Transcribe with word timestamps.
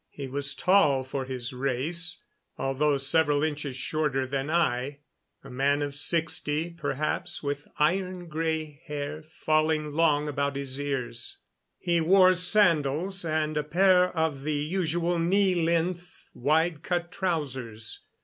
He 0.09 0.25
was 0.27 0.55
tall 0.55 1.03
for 1.03 1.25
his 1.25 1.53
race, 1.53 2.23
although 2.57 2.97
several 2.97 3.43
inches 3.43 3.75
shorter 3.75 4.25
than 4.25 4.49
I, 4.49 5.01
a 5.43 5.51
man 5.51 5.83
of 5.83 5.93
sixty, 5.93 6.71
perhaps, 6.71 7.43
with 7.43 7.67
iron 7.77 8.25
gray 8.27 8.81
hair 8.85 9.21
falling 9.21 9.91
long 9.91 10.27
about 10.27 10.55
his 10.55 10.79
ears. 10.81 11.37
He 11.77 12.01
wore 12.01 12.33
sandals 12.33 13.23
and 13.23 13.55
a 13.57 13.63
pair 13.63 14.05
of 14.17 14.41
the 14.41 14.55
usual 14.55 15.19
knee 15.19 15.53
length, 15.53 16.31
wide 16.33 16.81
cut 16.81 17.11
trousers. 17.11 17.99